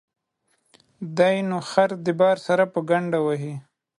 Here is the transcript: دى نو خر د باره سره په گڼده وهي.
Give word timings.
دى 1.17 1.35
نو 1.49 1.57
خر 1.69 1.89
د 2.05 2.07
باره 2.19 2.41
سره 2.47 2.63
په 2.73 2.79
گڼده 2.89 3.19
وهي. 3.25 3.55